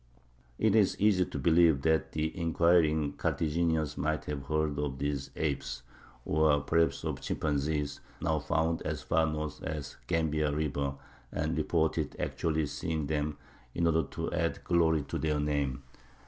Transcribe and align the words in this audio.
It 0.57 0.73
is 0.75 0.99
easy 0.99 1.25
to 1.27 1.37
believe 1.37 1.83
that 1.83 2.13
the 2.13 2.35
inquiring 2.35 3.13
Carthaginians 3.17 3.99
might 3.99 4.25
have 4.25 4.47
heard 4.47 4.79
of 4.79 4.97
these 4.97 5.29
apes,—or 5.35 6.61
perhaps 6.61 7.03
of 7.03 7.21
chimpanzees, 7.21 7.99
now 8.19 8.39
found 8.39 8.81
as 8.81 9.03
far 9.03 9.27
north 9.27 9.61
as 9.61 9.91
the 9.91 9.97
Gambia 10.07 10.51
River,—and 10.51 11.55
reported 11.55 12.15
actually 12.17 12.65
seeing 12.65 13.05
them, 13.05 13.37
in 13.75 13.85
order 13.85 14.01
to 14.09 14.33
add 14.33 14.63
glory 14.63 15.03
to 15.03 15.19
their 15.19 15.39
name. 15.39 15.83